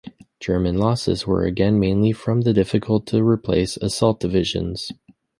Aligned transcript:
German 0.39 0.79
losses 0.79 1.27
were 1.27 1.43
again 1.43 1.79
mainly 1.79 2.11
from 2.11 2.41
the 2.41 2.53
difficult-to-replace 2.53 3.77
assault 3.77 4.19
divisions. 4.19 4.91